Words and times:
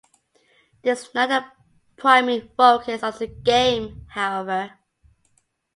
This 0.81 1.03
is 1.09 1.13
not 1.13 1.29
the 1.29 1.45
primary 1.95 2.49
focus 2.57 3.03
of 3.03 3.19
the 3.19 3.27
game 3.27 4.07
however. 4.09 4.71